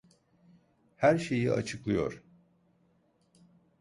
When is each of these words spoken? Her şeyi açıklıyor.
Her 0.95 1.17
şeyi 1.17 1.51
açıklıyor. 1.51 2.23